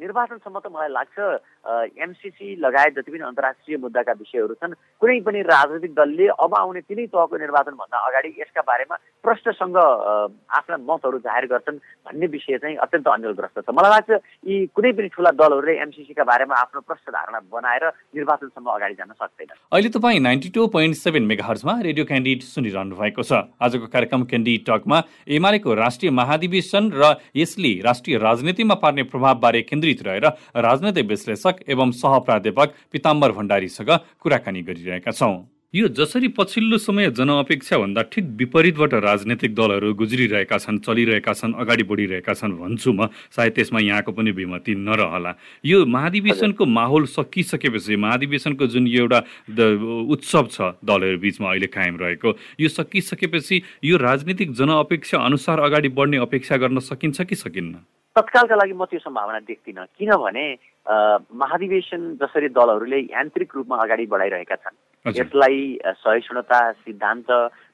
[0.00, 1.16] निर्वाचनसम्म त मलाई लाग्छ
[1.64, 7.06] एमसिसी लगायत जति पनि अन्तर्राष्ट्रिय मुद्दाका विषयहरू छन् कुनै पनि राजनैतिक दलले अब आउने तिनै
[7.08, 13.58] तहको निर्वाचनभन्दा अगाडि यसका बारेमा प्रष्टसँग आफ्ना मतहरू जाहेर गर्छन् भन्ने विषय चाहिँ अत्यन्त अन्यलग्रस्त
[13.60, 14.10] छ। मलाई लाग्छ
[14.44, 17.84] यी कुनै पनि ठुला दलहरूले एमसिसीका बारेमा आफ्नो प्रष्ट धारणा बनाएर
[18.16, 23.22] निर्वाचनसम्म अगाडि जान सक्दैन अहिले तपाईँ नाइन्टी टू पोइन्ट सेभेन मेगाहर्समा रेडियो क्यान्डिडेट सुनिरहनु भएको
[23.22, 24.98] छ। आजको कार्यक्रम क्यान्डिडेट टकमा
[25.38, 30.26] एमालेको राष्ट्रिय महाधिवेशन र यसले राष्ट्रिय राजनीतिमा पार्ने प्रभावबारे केन्द्रित रहेर
[30.68, 35.36] राजनैतिक विश्लेषक एवं सह प्राध्यापक पिताम्बर भण्डारीसँग कुराकानी गरिरहेका छौँ।
[35.74, 41.82] यो जसरी पछिल्लो समय जनअपेक्षा भन्दा ठिक विपरीतबाट राजनैतिक दलहरू गुज्रिरहेका छन् चलिरहेका छन् अगाडि
[41.82, 45.34] बढिरहेका छन् भन्छु म। सायद त्यसमा यहाँको पनि विमति नरहला।
[45.66, 49.18] यो महाधिवेशनको माहौल सकिसकेपछि महाधिवेशनको जुन एउटा
[50.14, 52.30] उत्सव छ दलहरू बिचमा अहिले कायम रहेको
[52.60, 57.74] यो सकिसकेपछि यो राजनीतिक जनअपेक्षा अनुसार अगाडि बढ्ने अपेक्षा गर्न सकिन्छ कि सकिन्न?
[58.14, 60.46] तत्कालका लागि म त्यो सम्भावना देख्दिनँ। किनभने
[60.86, 64.76] महाधिवेशन जसरी दलहरूले यान्त्रिक रूपमा अगाडि बढाइरहेका छन्।
[65.06, 67.30] यसलाई सहिष्णुता सिद्धान्त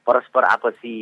[0.07, 0.95] परस्पर आपसी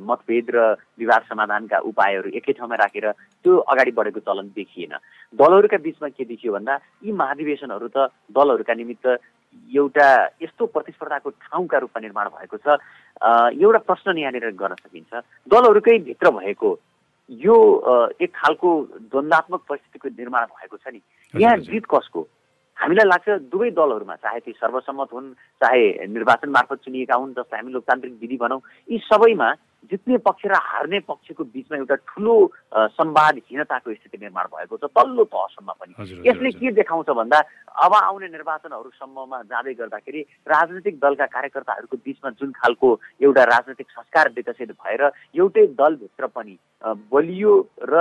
[0.00, 0.58] मतभेद र
[0.98, 3.10] विवाद समाधानका उपायहरू एकै ठाउँमा राखेर
[3.44, 4.92] त्यो अगाडि बढेको चलन देखिएन।
[5.34, 9.06] दलहरूका बिचमा के देखियो भन्दा यी महाधिवेशनहरू त दलहरूका निमित्त
[9.72, 10.08] एउटा
[10.42, 12.76] यस्तो प्रतिस्पर्धाको ठाउँका रूपमा निर्माण भएको छ।
[13.56, 15.12] एउटा प्रश्न यहाँनिर गर्न सकिन्छ।
[15.48, 16.70] दलहरूकै भित्र भएको
[17.30, 17.56] यो
[18.20, 18.70] एक खालको
[19.12, 21.00] द्वन्दात्मक परिस्थितिको निर्माण भएको छ नि।
[21.34, 22.26] यहाँ जित कसको?
[22.76, 27.72] हामीलाई लाग्छ दुवै दलहरूमा चाहे ती सर्वसम्मत हुन् चाहे निर्वाचन मार्फत चुनिएका हुन् जसलाई हामी
[27.72, 29.48] लोकतान्त्रिक विधि भनौँ यी सबैमा
[29.90, 32.34] जित्ने पक्ष र हार्ने पक्षको बिचमा एउटा ठुलो
[32.96, 37.38] संवादहीनताको स्थिति निर्माण भएको छ तल्लो तहसम्म पनि। यसले के देखाउँछ भन्दा
[37.84, 42.88] अब आउने निर्वाचनहरूसम्ममा जाँदै गर्दाखेरि राजनैतिक दलका कार्यकर्ताहरूको बिचमा जुन खालको
[43.22, 45.02] एउटा राजनैतिक संस्कार विकसित भएर
[45.36, 46.56] एउटै दलभित्र पनि
[47.12, 47.94] बलियो र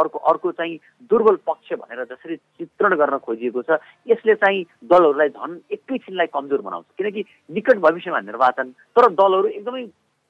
[0.00, 0.78] अर्को अर्को चाहिँ
[1.10, 6.86] दुर्बल पक्ष भनेर जसरी चित्रण गर्न खोजिएको छ यसले चाहिँ दलहरूलाई झन् एकैछिनलाई कमजोर बनाउँछ।
[6.98, 9.84] किनकि निकट भविष्यमा निर्वाचन तर दलहरू एकदमै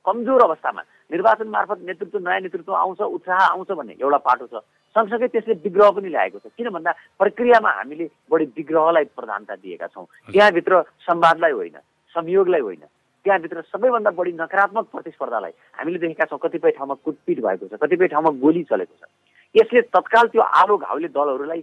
[0.06, 0.82] कमजोर अवस्थामा।
[1.12, 4.62] निर्वाचन मार्फत नेतृत्व नयाँ नेतृत्व आउँछ उत्साह आउँछ भन्ने एउटा पाटो छ।
[4.96, 10.06] सँगसँगै त्यसले विग्रह पनि ल्याएको छ। किन भन्दा प्रक्रियामा हामीले बढी विग्रहलाई प्रधानता दिएका छौँ।
[10.30, 11.76] त्यहाँभित्र संवादलाई होइन
[12.14, 12.84] संयोगलाई होइन।
[13.24, 18.30] त्यहाँभित्र सबैभन्दा बढी नकारात्मक प्रतिस्पर्धालाई हामीले देखेका छौँ। कतिपय ठाउँमा कुटपिट भएको छ कतिपय ठाउँमा
[18.38, 19.08] गोली चलेको छ।
[19.54, 21.62] यसले तत्काल त्यो आलो घाउले दलहरूलाई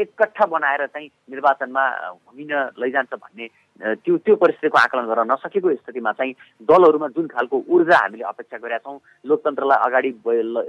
[0.00, 6.34] एकट्ठा बनाएर चाहिँ निर्वाचनमा घुमिन लैजान्छ भन्ने त्यो त्यो परिस्थितिको आकलन गर्न नसकेको स्थितिमा चाहिँ
[6.62, 10.10] दलहरूमा जुन खालको ऊर्जा हामीले अपेक्षा गरेका छौँ लोकतन्त्रलाई अगाडि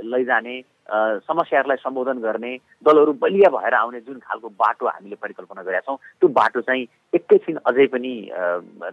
[0.10, 2.52] लैजाने समस्याहरूलाई सम्बोधन गर्ने
[2.86, 7.58] दलहरू बलिया भएर आउने जुन खालको बाटो हामीले परिकल्पना गरेका छौँ त्यो बाटो चाहिँ एकैछिन
[7.66, 8.14] अझै पनि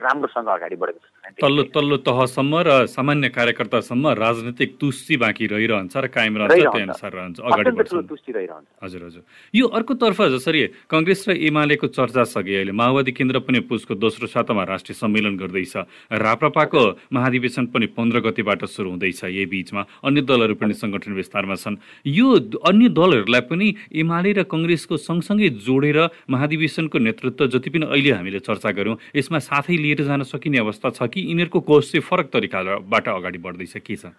[0.05, 6.07] राम्रोसँग अगाडि बढेको छ तल्लो तल्लो तहसम्म र सामान्य कार्यकर्तासम्म राजनैतिक तुष्टि बाँकी रहिरहन्छ र
[6.17, 7.71] कायम रहन्छ त्यही अनुसार रहन्छ अगाडि
[8.09, 9.23] तुष्टि रहिरहन्छ। हजुर हजुर।
[9.55, 14.63] यो अर्कोतर्फ जसरी कङ्ग्रेस र एमालेको चर्चा सके अहिले माओवादी केन्द्र पनि पुसको दोस्रो सातामा
[14.67, 15.75] राष्ट्रिय सम्मेलन गर्दैछ।
[16.11, 21.77] राप्रपाको महाधिवेशन पनि पन्ध्र गतिबाट सुरु हुँदैछ। यही बिचमा अन्य दलहरू पनि सङ्गठन विस्तारमा छन्।
[22.03, 22.29] यो
[22.67, 25.99] अन्य दलहरूलाई पनि एमाले र कङ्ग्रेसको सँगसँगै जोडेर
[26.31, 31.07] महाधिवेशनको नेतृत्व जति पनि अहिले हामीले चर्चा गऱ्यौँ यसमा साथै लिएर जान सकिने अवस्था छ
[31.13, 34.11] कि यिनीहरूको कोष चाहिँ फरक तरिकाबाट अगाडि बढ्दैछ के छ?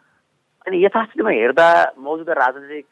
[0.67, 1.67] अनि यथास्थितिमा हेर्दा
[1.99, 2.87] मौजुदा राजनैतिक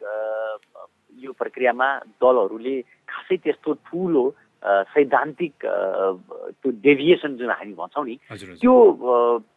[1.24, 1.88] यो प्रक्रियामा
[2.20, 2.76] दलहरूले
[3.08, 4.24] खासै त्यस्तो ठुलो
[4.64, 8.16] सैद्धान्तिक त्यो डेभिएसन जुन हामी भन्छौँ नि
[8.62, 8.76] त्यो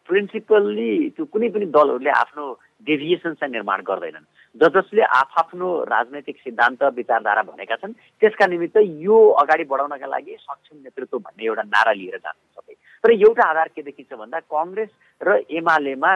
[0.08, 2.44] प्रिन्सिपल्ली त्यो कुनै पनि दलहरूले आफ्नो
[2.88, 4.24] डेभिएसन चाहिँ निर्माण गर्दैनन्।
[4.56, 10.76] ज जसले आफआफ्नो राजनैतिक सिद्धान्त विचारधारा भनेका छन् त्यसका निमित्त यो अगाडि बढाउनका लागि सक्षम
[10.84, 14.90] नेतृत्व भन्ने एउटा नारा लिएर जान्छ सबै। तर एउटा आधार के देखिन्छ भन्दा कङ्ग्रेस
[15.20, 16.12] र एमालेमा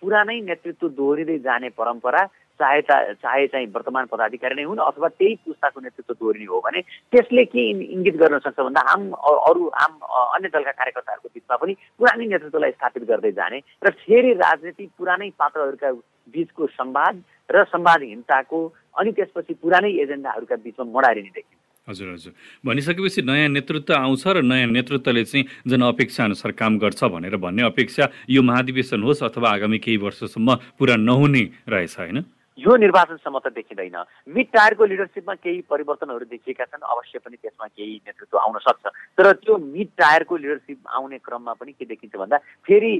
[0.00, 2.22] पुरानै नेतृत्व दोहोरिँदै जाने परम्परा
[2.60, 6.80] चाहे चाहे चाहिँ वर्तमान पदाधिकारी नै हुन् अथवा त्यही पुस्ताको नेतृत्व दोहोरिने हो भने
[7.12, 9.10] त्यसले के इङ्गित गर्न सक्छ भन्दा आम
[9.50, 14.88] अरू आम अन्य दलका कार्यकर्ताहरूको बिचमा पनि पुरानै नेतृत्वलाई स्थापित गर्दै जाने र फेरि राजनीति
[14.98, 15.90] पुरानै पात्रहरूका
[16.34, 18.60] बिचको संवाद र संवादहीनताको
[18.98, 22.32] अनि त्यसपछि पुरानै एजेन्डाहरूका बिचमा मडारिने देखिन्छ। हजुर हजुर।
[22.66, 28.08] भनिसकेपछि नयाँ नेतृत्व आउँछ र नयाँ नेतृत्वले चाहिँ जनअपेक्षा अनुसार काम गर्छ भनेर भन्ने अपेक्षा
[28.28, 32.24] यो महाधिवेशन होस् अथवा आगामी केही वर्षसम्म पुरा नहुने रहेछ होइन?
[32.58, 33.96] यो निर्वाचनसम्म त देखिँदैन।
[34.32, 38.84] मिड टायरको लिडरसिपमा केही परिवर्तनहरू देखिएका छन् अवश्य पनि त्यसमा केही नेतृत्व आउन सक्छ।
[39.18, 42.92] तर त्यो मिड टायरको लिडरसिप आउने क्रममा पनि के देखिन्छ भन्दा फेरि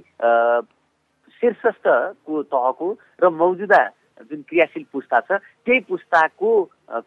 [1.41, 2.87] शीर्षस्थको तहको
[3.23, 3.83] र मौजुदा
[4.29, 6.49] जुन क्रियाशील पुस्ता छ त्यही पुस्ताको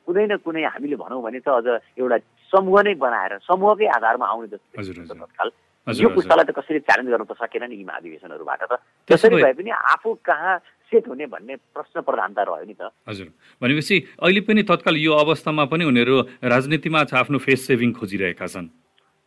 [0.05, 1.67] कुनै न कुनै हामीले भनौँ भने त अझ
[2.01, 2.17] एउटा
[2.53, 5.49] समूह नै बनाएर समूहकै आधारमा आउने जस्तो तत्काल।
[5.89, 8.73] यो पुस्तालाई त कसरी च्यालेन्ज गर्नु त सकेन नि यी महाधिवेशनहरूबाट त।
[9.09, 10.57] त्यसरी भए पनि आफू कहाँ
[10.89, 13.27] सेट हुने भन्ने प्रश्न प्रधानता रह्यो नि त। हजुर।
[13.61, 18.67] भनेपछि अहिले पनि तत्काल यो अवस्थामा पनि उनीहरू राजनीतिमा आफ्नो फेस सेभिङ खोजिरहेका छन्।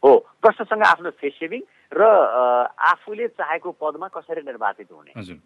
[0.03, 0.11] हो
[0.42, 5.38] प्रश्नसँग आफ्नो फेस सेभिङ र आफूले चाहेको पदमा कसरी निर्वाचित हुने। हजुर।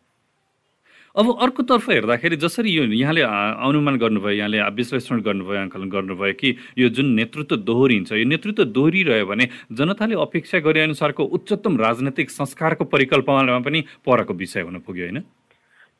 [1.16, 3.22] अब अर्कोतर्फ हेर्दाखेरि जसरी यो यहाँले
[3.64, 9.26] अनुमान गर्नुभयो यहाँले विश्लेषण गर्नुभयो आङ्कलन गर्नुभयो कि यो जुन नेतृत्व दोहोरिन्छ यो नेतृत्व दोहोरिरह्यो
[9.26, 15.24] भने जनताले अपेक्षा गरे अनुसारको उच्चतम राजनैतिक संस्कारको परिकल्पनामा पनि परको विषय हुन पुग्यो होइन?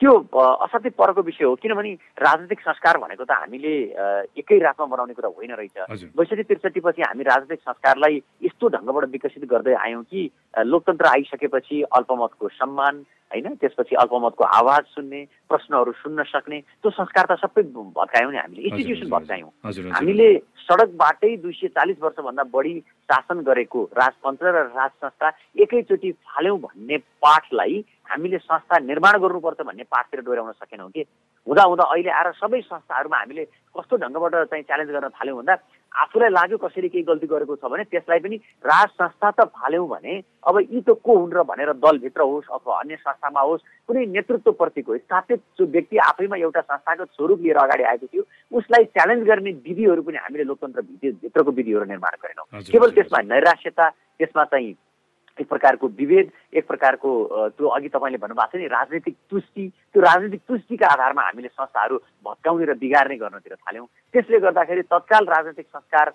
[0.01, 0.13] त्यो
[0.61, 3.75] असाध्यै परको विषय हो किनभने राजनीतिक संस्कार भनेको त हामीले
[4.37, 9.45] एकै रातमा बनाउने कुरा होइन रहेछ। बैसठी त्रिसठी पछि हामी राजनीतिक संस्कारलाई यस्तो ढङ्गबाट विकसित
[9.49, 10.21] गर्दै आयौँ कि
[10.69, 12.95] लोकतन्त्र आइसकेपछि अल्पमतको सम्मान
[13.33, 13.55] होइन?
[13.61, 19.09] त्यसपछि अल्पमतको आवाज सुन्ने प्रश्नहरू सुन्न सक्ने त्यो संस्कार त सबै भत्कायौँ नि हामीले इन्स्टिट्युसन
[19.11, 19.51] भत्कायौँ।
[19.93, 20.29] हामीले
[20.67, 22.75] सडकबाटै दुई सय चालिस वर्षभन्दा बढी
[23.11, 25.29] शासन गरेको राजतन्त्र र राज संस्था
[25.63, 31.03] एकैचोटि फाल्यौँ भन्ने पाठलाई हामीले संस्था निर्माण गर्नुपर्छ भन्ने पाठतिर डोर्याउन सकेनौँ कि?
[31.47, 35.55] हुँदा हुँदा अहिले आएर सबै संस्थाहरूमा हामीले कस्तो ढङ्गबाट चाहिँ च्यालेन्ज गर्न थाल्यौँ भन्दा
[35.93, 40.15] आफूलाई लाग्यो कसैले केही गल्ती गरेको छ भने त्यसलाई पनि राज संस्था त फाल्यौँ भने
[40.45, 44.97] अब यी त को हुन् र भनेर दलभित्र होस् अथवा अन्य संस्थामा होस् कुनै नेतृत्वप्रतिको
[44.99, 48.23] स्थापित जो व्यक्ति आफैमा एउटा संस्थागत स्वरूप लिएर अगाडि आएको थियो
[48.53, 54.45] उसलाई च्यालेन्ज गर्ने विधिहरू पनि हामीले लोकतन्त्र भित्रको विधिहरू निर्माण गरेनौँ। केवल त्यसमा नैराश्यता त्यसमा
[54.45, 54.75] चाहिँ
[55.41, 57.11] एक प्रकारको विभेद एक प्रकारको
[57.57, 62.65] त्यो अघि तपाईँले भन्नुभएको छ नि राजनीतिक तुष्टि। त्यो राजनीतिक तुष्टिका आधारमा हामीले संस्थाहरू भत्काउने
[62.65, 66.13] र बिगार्ने गर्नतिर थाल्यौँ। त्यसले गर्दाखेरि तत्काल राजनीतिक संस्कार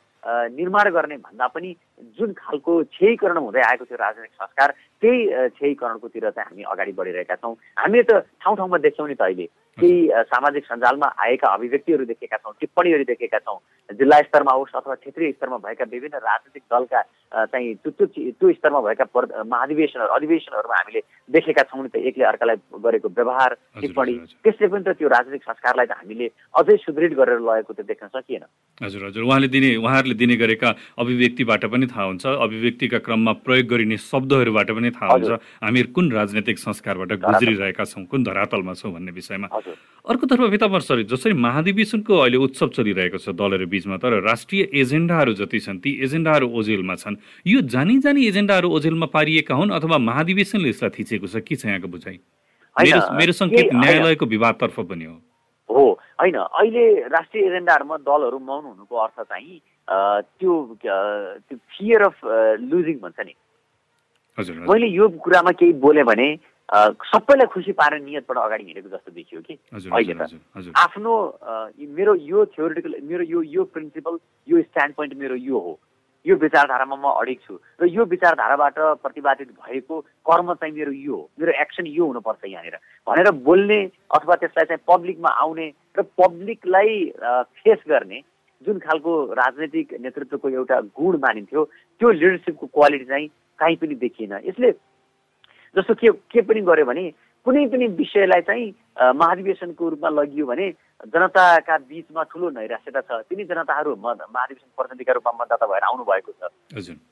[0.58, 1.76] निर्माण गर्ने भन्दा पनि
[2.18, 4.70] जुन खालको क्षयीकरण हुँदै आएको थियो राजनीतिक संस्कार
[5.02, 9.48] त्यही क्षयीकरणकोतिर चाहिँ हामी अगाडि बढिरहेका छौँ। हामीले त ठाउँ ठाउँमा देख्छौँ नि त अहिले।
[9.78, 15.32] केही सामाजिक सञ्जालमा आएका अभिव्यक्तिहरू देखेका छौँ टिप्पणीहरू देखेका छौँ जिल्ला स्तरमा होस् अथवा क्षेत्रीय
[15.32, 19.06] स्तरमा भएका विभिन्न राजनीतिक दलका चाहिँ त्यो त्यो स्तरमा भएका
[19.48, 24.96] महाधिवेशनहरू अधिवेशनहरूमा हामीले देखेका छौँ नि त एकले अर्कालाई गरेको व्यवहार टिप्पणी। त्यसले पनि त
[25.00, 26.28] त्यो राजनीतिक संस्कारलाई त हामीले
[26.60, 28.44] अझै सुदृढ गरेर लगेको त देख्न सकिएन।
[28.84, 33.98] हजुर हजुर। उहाँले दिने उहाँहरूले दिने गरेका अभिव्यक्तिबाट पनि थाहा हुन्छ अभिव्यक्तिका क्रममा प्रयोग गरिने
[33.98, 35.32] शब्दहरूबाट पनि थाहा हुन्छ
[35.64, 39.48] हामी कुन राजनैतिक संस्कारबाट गुज्रिरहेका छौँ कुन धरातलमा छौँ भन्ने विषयमा।
[40.06, 45.60] अर्कोतर्फ पिताम्बर सर जसरी महाधिवेशनको अहिले उत्सव चलिरहेको छ दलहरू बिचमा तर राष्ट्रिय एजेन्डाहरू जति
[45.60, 50.89] छन् ती एजेन्डाहरू ओझेलमा छन्। यो जानी जानी एजेन्डाहरू ओझेलमा पारिएका हुन् अथवा महाधिवेशनले यसलाई
[50.97, 51.36] थिचेको छ?
[51.45, 52.17] के छ यहाँको बुझाइ?
[52.76, 55.15] मेरो सङ्केत न्यायालयको विवादतर्फ पनि हो।
[55.69, 55.86] हो
[56.17, 59.60] होइन। अहिले राष्ट्रिय एजेन्डाहरूमा दलहरू मौन हुनुको अर्थ चाहिँ
[60.41, 62.17] त्यो त्यो फियर अफ
[62.65, 63.34] लुजिङ भन्छ नि।
[64.65, 66.28] मैले यो कुरामा केही बोलेँ भने
[66.72, 69.54] सबैलाई खुसी पार्ने नियतबाट अगाडि हिँडेको जस्तो देखियो कि।
[69.92, 71.14] अहिले त। आफ्नो
[72.00, 75.74] मेरो यो थ्योरिटिकल मेरो यो यो प्रिन्सिपल यो स्ट्यान्ड पोइन्ट मेरो यो हो।
[76.26, 81.30] यो विचारधारामा म अडिक छु र यो विचारधाराबाट प्रतिपादित भएको कर्म चाहिँ मेरो यो हो।
[81.40, 82.76] मेरो एक्सन यो हुनुपर्छ यहाँनिर।
[83.08, 83.80] भनेर बोल्ने
[84.16, 86.94] अथवा त्यसलाई चाहिँ पब्लिकमा आउने र पब्लिकलाई
[87.58, 88.22] फेस गर्ने
[88.62, 91.62] जुन खालको राजनैतिक नेतृत्वको एउटा गुण मानिन्थ्यो
[92.00, 93.28] त्यो लिडरसिपको क्वालिटी चाहिँ
[93.60, 94.72] काहीँ पनि देखिएन। यसले
[95.76, 97.10] जस्तो के के पनि गर्यो भने
[97.46, 98.68] कुनै पनि विषयलाई चाहिँ
[99.16, 100.68] महाधिवेशनको रूपमा लगियो भने
[101.02, 106.42] जनताका बिचमा ठुलो नैराश्यता छ। तिनी जनताहरू महाधिवेशन प्रतिनिधिका रूपमा मतदाता भएर आउनु भएको छ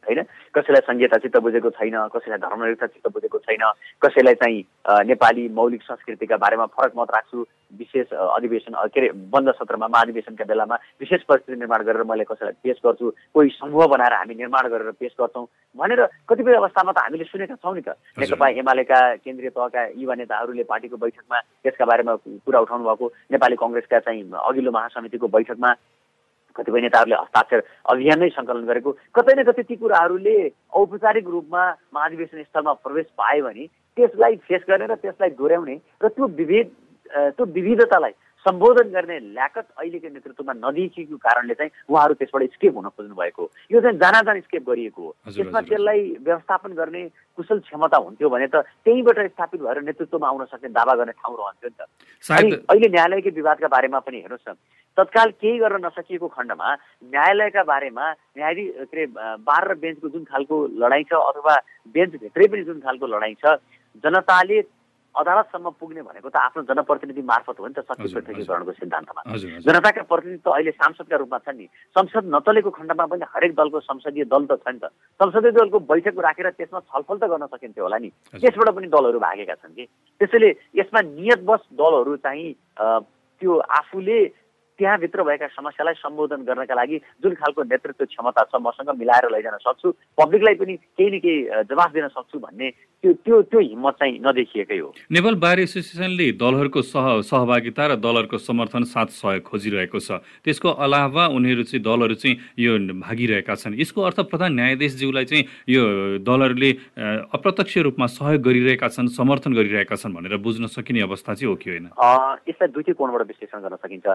[0.06, 0.19] होइन?
[0.54, 3.63] कसैलाई संहिता चित्त बुझेको छैन कसैलाई धर्मनिरक्षा चित्त बुझेको छैन
[4.02, 4.60] कसैलाई चाहिँ
[5.10, 10.75] नेपाली मौलिक संस्कृतिका बारेमा फरक मत राख्छु विशेष अधिवेशन के अरे बन्द सत्रमा महाधिवेशनका बेलामा
[11.02, 15.13] विशेष परिस्थिति निर्माण गरेर मैले कसैलाई पेस गर्छु कोही समूह बनाएर हामी निर्माण गरेर पेस
[15.19, 15.45] गर्छौँ
[15.78, 20.63] भनेर कतिपय अवस्थामा त हामीले सुनेका छौँ नि त। नेकपा एमालेका केन्द्रीय तहका युवा नेताहरूले
[20.65, 23.06] पार्टीको बैठकमा त्यसका बारेमा कुरा उठाउनु भएको
[23.38, 25.74] नेपाली कङ्ग्रेसका चाहिँ अघिल्लो महासमितिको बैठकमा
[26.56, 30.38] कतिपय नेताहरूले हस्ताक्षर अभियान नै सङ्कलन गरेको कतै न कतै ती कुराहरूले
[30.74, 31.63] औपचारिक रूपमा
[31.94, 33.65] महाधिवेशन स्थलमा प्रवेश पायो भने
[33.98, 36.68] त्यसलाई फेस गर्ने र त्यसलाई दोहोऱ्याउने र त्यो विभेद
[37.32, 38.13] त्यो विविधतालाई
[38.45, 43.82] सम्बोधन गर्ने ल्याकत अहिलेको नेतृत्वमा नदेखिएको कारणले चाहिँ उहाँहरू त्यसबाट स्केप हुन खोज्नु भएको यो
[43.82, 47.04] चाहिँ जानाजान स्केप गरिएको हो। त्यसमा त्यसलाई व्यवस्थापन गर्ने
[47.38, 51.69] कुशल क्षमता हुन्थ्यो भने त त्यहीँबाट स्थापित भएर नेतृत्वमा आउन सक्ने दावा गर्ने ठाउँ रहन्थ्यो
[51.69, 51.82] नि त।
[52.23, 54.56] अनि अहिले न्यायालयकै विवादका बारेमा पनि हेर्नुहोस् न
[54.97, 56.67] तत्काल केही गर्न नसकिएको खण्डमा
[57.12, 59.06] न्यायालयका बारेमा न्यायाधीश के अरे
[59.43, 61.56] बार र बेन्चको जुन खालको लडाइँ छ अथवा
[61.95, 63.60] बेन्चभित्रै पनि जुन खालको लडाइँ छ
[64.04, 64.60] जनताले
[65.15, 69.22] अदालतसम्म पुग्ने भनेको त आफ्नो जनप्रतिनिधि मार्फत हो नि त शक्ति पृथकीकरणको सिद्धान्तमा।
[69.65, 74.26] जनताका प्रतिनिधि त अहिले सांसदका रूपमा छन् नि। संसद नचलेको खण्डमा पनि हरेक दलको संसदीय
[74.30, 77.98] दल त छ नि त। संसदीय दलको बैठक राखेर त्यसमा छलफल त गर्न सकिन्थ्यो होला
[77.98, 79.86] नि। त्यसबाट पनि दलहरू भागेका छन् कि।
[80.22, 82.48] त्यसैले यसमा नियतवश दलहरू चाहिँ
[83.41, 84.19] त्यो आफूले
[84.80, 89.92] त्यहाँभित्र भएका समस्यालाई सम्बोधन गर्नका लागि जुन खालको नेतृत्व क्षमता छ मसँग मिलाएर लैजान सक्छु
[90.18, 92.70] पब्लिकलाई पनि केही न केही जवाफ दिन सक्छु भन्ने
[93.04, 98.38] त्यो त्यो त्यो हिम्मत चाहिँ नदेखिएकै हो। नेपाल बार एसोसिएसनले दलहरूको सह सहभागिता र दलहरूको
[98.39, 104.00] समर्थन साथ सहयोग खोजिरहेको छ। त्यसको अलावा उनीहरू चाहिँ दलहरू चाहिँ यो भागिरहेका छन्। यसको
[104.04, 105.84] अर्थ प्रधान न्यायाधीशज्यूलाई चाहिँ यो
[106.24, 106.72] दलहरूले
[107.36, 111.70] अप्रत्यक्ष रूपमा सहयोग गरिरहेका छन् समर्थन गरिरहेका छन् भनेर बुझ्न सकिने अवस्था चाहिँ हो कि
[111.70, 111.88] होइन?
[112.52, 114.08] यसलाई दुइटै कोणबाट विश्लेषण गर्न सकिन्छ।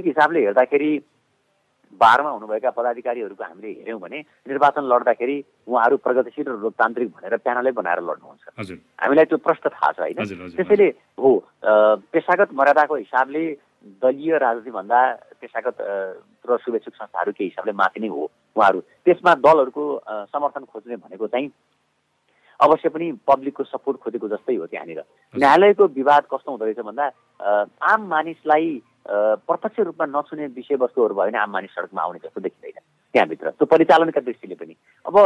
[0.00, 0.92] एक हिसाबले हेर्दाखेरि
[2.00, 5.36] बारमा हुनुभएका पदाधिकारीहरूको हामीले हेऱ्यौँ भने निर्वाचन लड्दाखेरि
[5.68, 8.44] उहाँहरू प्रगतिशील र लोकतान्त्रिक भनेर प्यानलै बनाएर लड्नुहुन्छ।
[9.02, 10.22] हामीलाई त्यो प्रश्न थाहा छ होइन?
[10.56, 11.30] त्यसैले हो
[12.14, 13.42] पेसागत मर्यादाको हिसाबले
[14.00, 15.00] दलीय राजनीतिभन्दा
[15.40, 15.76] पेसागत
[16.46, 18.22] र शुभेच्छुक संस्थाहरूकै हिसाबले माथि नै हो
[18.56, 19.84] उहाँहरू। त्यसमा दलहरूको
[20.30, 21.50] समर्थन खोज्ने भनेको चाहिँ
[22.60, 25.00] अवश्य पनि पब्लिकको सपोर्ट खोजेको जस्तै हो त्यहाँनिर।
[25.34, 27.04] न्यायालयको विवाद कस्तो हुँदो रहेछ भन्दा
[27.82, 28.68] आम मानिसलाई
[29.08, 32.82] प्रत्यक्ष रूपमा नछुने विषयवस्तुहरू भयो भने आम मानिस सडकमा आउने जस्तो देखिँदैन
[33.14, 34.74] त्यहाँभित्र। त्यो परिचालनका दृष्टिले पनि।
[35.06, 35.16] अब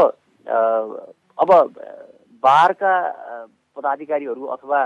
[1.38, 1.50] अब
[2.42, 2.92] बारका
[3.76, 4.80] पदाधिकारीहरू अथवा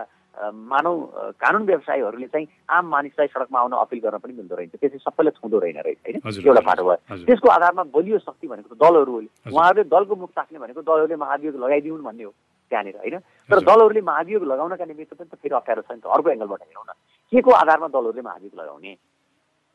[0.54, 0.94] मानव
[1.42, 5.58] कानुन व्यवसायीहरूले चाहिँ आम मानिसलाई सडकमा आउन अपिल गर्न पनि मिल्दो रहेछ। त्यसै सबैलाई छुँदो
[5.58, 6.46] रहेन रहेछ होइन?
[6.46, 11.16] एउटा बाटो भयो त्यसको आधारमा बलियो शक्ति भनेको दलहरूले उहाँहरूले दलको मुख ताक्ने भनेको दलहरूले
[11.18, 12.32] महाभियोग लगाइदिउन् भन्ने हो
[12.70, 13.18] त्यहाँनिर होइन?
[13.50, 16.86] तर दलहरूले महाभियोग लगाउनका निमित्त पनि त फेरि अप्ठ्यारो छ नि त। अर्को एङ्गलबाट हेरौँ
[16.86, 16.94] न।
[17.32, 18.92] के को आधारमा दलहरूले महाभियोग लगाउने।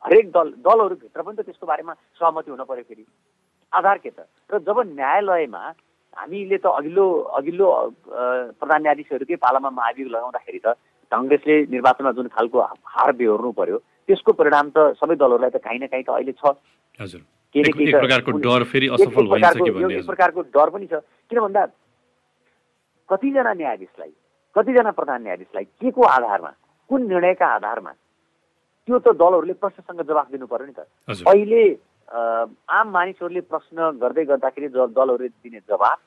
[0.02, 3.04] हरेक दल दलहरूभित्र पनि त त्यसको बारेमा सहमति हुन पऱ्यो फेरि।
[3.72, 4.26] आधार के त?
[4.52, 5.62] र जब न्यायालयमा
[6.16, 7.06] हामीले त अघिल्लो
[7.38, 7.66] अघिल्लो
[8.58, 10.78] प्रधान न्यायाधीशहरूकै पालामा महाभियोग लगाउँदाखेरि त
[11.12, 15.86] कङ्ग्रेसले निर्वाचनमा जुन खालको हार बेहोर्नु पर्यो त्यसको परिणाम त सबै दलहरूलाई त काहीँ न
[15.90, 16.42] काहीँ त अहिले छ।
[17.54, 17.70] एक
[20.06, 20.94] प्रकारको डर पनि छ।
[21.30, 21.62] किन भन्दा
[23.08, 24.12] कतिजना न्यायाधीशलाई
[24.56, 26.52] कतिजना प्रधान न्यायाधीशलाई के को आधारमा
[26.90, 27.92] कुन निर्णयका आधारमा?
[28.88, 30.80] त्यो त दलहरूले प्रश्नसँग जवाफ दिनु पर्यो नि त।
[31.26, 31.62] अहिले
[32.68, 35.98] आम मानिसहरूले प्रश्न गर्दै गर्दाखेरि दलहरूले दिने जवाब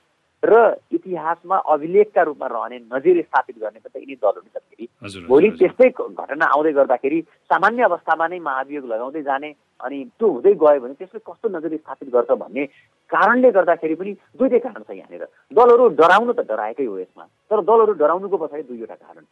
[0.44, 0.54] र
[0.94, 6.46] इतिहासमा अभिलेखका रूपमा रहने नजिर स्थापित गर्ने त यिनी दलहरू छ फेरि भोलि त्यस्तै घटना
[6.46, 9.50] आउँदै गर्दाखेरि सामान्य अवस्थामा नै महाभियोग लगाउँदै जाने
[9.82, 12.66] अनि त्यो हुँदै गयो भने त्यसले कस्तो नजिर स्थापित गर्छ भन्ने
[13.10, 15.26] कारणले गर्दाखेरि पनि दुइटै कारण छ यहाँनिर।
[15.58, 19.26] दलहरू डराउनु त डराएकै हो यसमा तर दलहरू डराउनुको पछाडि दुईवटा कारण।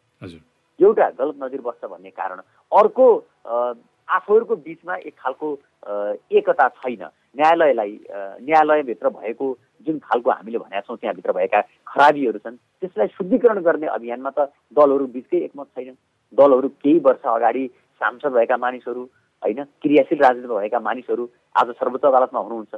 [0.79, 2.39] एउटा गलत नजिर बस्छ भन्ने कारण
[2.71, 3.05] अर्को
[4.07, 5.47] आफूहरूको बिचमा एक खालको
[6.31, 7.03] एकता छैन।
[7.35, 7.91] न्यायालयलाई
[8.41, 9.47] न्यायालयभित्र भएको
[9.87, 15.05] जुन खालको हामीले भनेका छौँ त्यहाँभित्र भएका खराबीहरू छन् त्यसलाई शुद्धिकरण गर्ने अभियानमा त दलहरू
[15.15, 15.95] बिचकै एकमत छैन
[16.33, 17.65] दलहरू केही वर्ष अगाडि
[18.01, 19.03] सांसद भएका मानिसहरू
[19.43, 22.73] होइन क्रियाशील राजनीतिमा भएका मानिसहरू आज सर्वोच्च अदालतमा हुनुहुन्छ।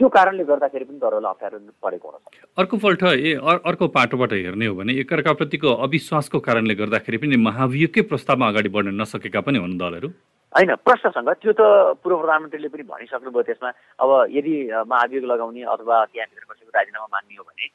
[0.00, 3.34] त्यो कारणले गर्दाखेरि पनि दरहरूलाई अप्ठ्यारो परेको हुनसक्छ अर्कोपल्ट ए
[3.70, 9.40] अर्को पाटोबाट हेर्ने हो भने एकअर्काप्रतिको अविश्वासको कारणले गर्दाखेरि पनि महाभियोगकै प्रस्तावमा अगाडि बढ्न नसकेका
[9.46, 10.08] पनि हुन् दलहरू।
[10.54, 11.62] होइन प्रश्नसँग त्यो त
[12.02, 13.70] पूर्व प्रधानमन्त्रीले पनि भनिसक्नुभयो त्यसमा।
[14.02, 17.66] अब यदि महाभियोग लगाउने अथवा त्यहाँभित्र कसैको राजीनामा मान्ने हो भने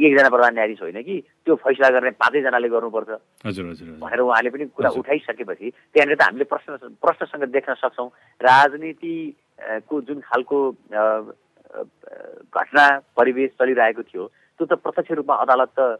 [0.00, 3.10] एकजना प्रधान न्यायाधीश होइन कि त्यो फैसला गर्ने पाँचैजनाले गर्नुपर्छ।
[4.00, 8.08] भनेर उहाँले पनि कुरा उठाइसकेपछि त्यहाँनिर त हामीले प्रश्न प्रश्नसँग देख्न सक्छौँ।
[8.40, 10.58] राजनीतिको जुन खालको
[11.70, 12.84] घटना
[13.16, 15.98] परिवेश चलिरहेको थियो त्यो त प्रत्यक्ष रूपमा अदालत त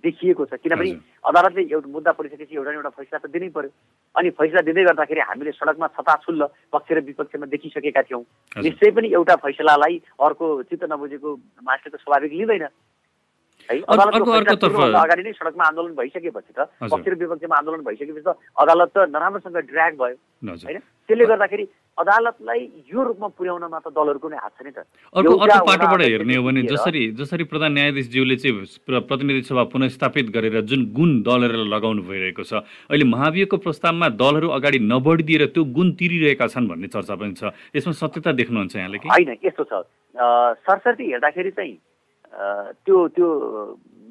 [0.00, 0.90] देखिएको छ। किनभने
[1.28, 3.70] अदालतले एउटा मुद्दा परिसकेपछि एउटा एउटा फैसला त दिनै पर्यो।
[4.16, 8.24] अनि फैसला दिँदै गर्दाखेरि हामीले सडकमा छताछुल्ल पक्ष र विपक्षमा देखिसकेका थियौँ।
[8.64, 11.30] निश्चय पनि एउटा फैसलालाई अर्को चित्त नबुझेको
[11.68, 12.64] मान्छेको स्वाभाविक लिँदैन।
[13.70, 13.76] है?
[13.82, 19.56] अगाडि नै सडकमा आन्दोलन भइसकेपछि त पक्ष र विपक्षमा आन्दोलन भइसकेपछि त अदालत त नराम्रोसँग
[19.70, 20.80] ड्र्याग भयो। होइन?
[21.06, 21.64] त्यसले गर्दाखेरि
[21.98, 24.78] अदालतलाई यो रूपमा पुर्याउनमा त दलहरूको नै हात छ नि त।
[25.12, 30.60] अर्को अर्को पाटोबाट हेर्ने हो भने जसरी जसरी प्रधान न्यायाधीशज्यूले चाहिँ प्रतिनिधि सभा पुनस्थापित गरेर
[30.64, 36.46] जुन गुण दलहरूलाई लगाउनु भइरहेको छ अहिले महाभियोगको प्रस्तावमा दलहरू अगाडि नबढिदिएर त्यो गुण तिरिरहेका
[36.48, 39.08] छन् भन्ने चर्चा पनि छ। यसमा सत्यता देख्नुहुन्छ यहाँले कि?
[39.12, 39.84] होइन यस्तो छ।
[40.64, 41.76] सरसर्ती हेर्दाखेरि चाहिँ
[42.32, 43.28] त्यो त्यो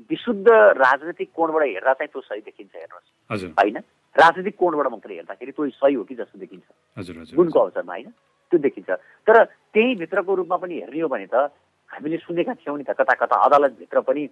[0.10, 3.78] विशुद्ध राजनैतिक कोणबाट हेर्दा चाहिँ त्यो सही देखिन्छ हेर्नुहोस्। होइन?
[4.16, 8.10] राजनीतिक कोणबाट मात्रै हेर्दाखेरि त्यो सही हो कि जस्तो देखिन्छ। गुणको अवसरमा होइन?
[8.52, 8.90] त्यो देखिन्छ।
[9.28, 11.50] तर त्यही भित्रको रूपमा पनि हेर्ने हो भने त
[11.90, 14.28] हामीले सुनेका थियौँ नि त कता कता अदालतभित्र पनि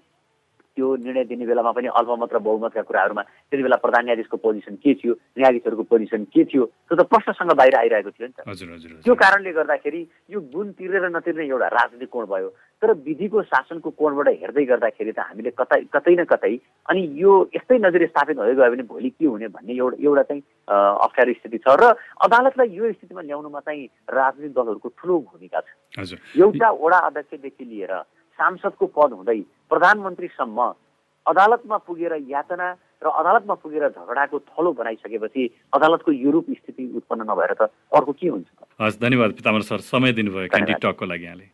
[0.78, 4.94] त्यो निर्णय दिने बेलामा पनि अल्पमत र बहुमतका कुराहरूमा त्यति बेला प्रधान न्यायाधीशको पोजिसन के
[4.96, 9.52] थियो न्यायाधीशहरूको पोजिसन के थियो त्यो त प्रश्नसँग बाहिर आइरहेको थियो नि त। त्यो कारणले
[9.52, 12.50] गर्दाखेरि यो गुण तिरेर नतिर्ने एउटा राजनीतिक कोण भयो।
[12.82, 16.54] तर विधिको शासनको कोणबाट हेर्दै गर्दाखेरि त हामीले कतै कतै न कतै
[16.88, 20.44] अनि यो यस्तै नजर स्थापित हुँदै गयो भने भोलि के हुने भन्ने एउटा एउटा चाहिँ
[21.04, 21.92] अप्ठ्यारो स्थिति छ र
[22.24, 23.84] अदालतलाई यो स्थितिमा ल्याउनुमा चाहिँ
[24.16, 27.94] राजनीतिक दलहरूको ठुलो भूमिका छ। एउटा वडा अध्यक्षदेखि लिएर
[28.40, 30.60] सांसदको पद हुँदै प्रधानमन्त्रीसम्म
[31.26, 32.68] अदालतमा पुगेर यातना
[33.00, 38.48] र अदालतमा पुगेर झगडाको थलो बनाइसकेपछि अदालतको युरोप स्थिति उत्पन्न नभएर त अर्को के हुन्छ?
[38.76, 41.46] हस् धन्यवाद पितामर सर। समय दिनुभयो। क्यान्डी टकको लागि यहाँले।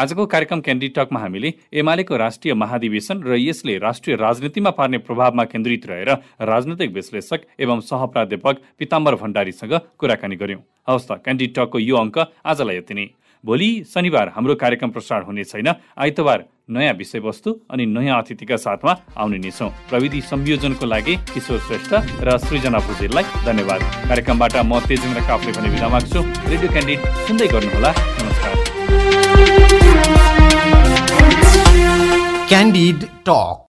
[0.00, 5.86] आजको कार्यक्रम क्यान्डी टकमा हामीले एमालेको राष्ट्रिय महाधिवेशन र यसले राष्ट्रिय राजनीतिमा पार्ने प्रभावमा केन्द्रित
[5.86, 12.16] रहेर राजनैतिक विश्लेषक एवं सहप्राध्यापक पिताम्बर भण्डारीसँग कुराकानी गर्यौं। हवस् त क्यान्डी टकको यो अङ्क
[12.46, 13.06] आजलाई यति नै।
[13.48, 19.38] भोलि शनिबार हाम्रो कार्यक्रम प्रसारण हुने छैन। आइतबार नयाँ विषयवस्तु अनि नयाँ अतिथिका साथमा आउने
[19.40, 21.92] नै छौँ। प्रविधि संयोजनको लागि किशोर श्रेष्ठ
[22.28, 27.90] र सृजना भुजेललाई धन्यवाद। कार्यक्रमबाट म तेजेन्द्र काफले भने बिदा माग्छु। रेडियो क्यान्डिड सुन्दै गर्नुहोला।
[28.20, 28.52] नमस्कार।
[32.48, 33.64] Candid talk.